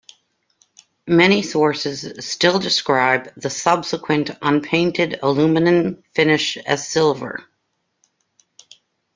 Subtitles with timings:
[1.05, 7.43] Many sources still describe the subsequent unpainted aluminium finish as "silver".